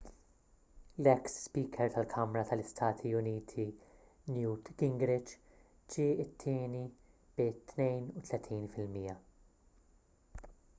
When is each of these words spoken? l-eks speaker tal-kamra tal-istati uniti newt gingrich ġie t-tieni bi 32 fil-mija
l-eks 1.07 1.33
speaker 1.41 1.91
tal-kamra 1.95 2.41
tal-istati 2.51 3.11
uniti 3.19 3.67
newt 4.39 4.73
gingrich 4.83 5.35
ġie 5.97 6.09
t-tieni 6.23 6.83
bi 7.39 7.49
32 7.77 8.61
fil-mija 8.75 9.19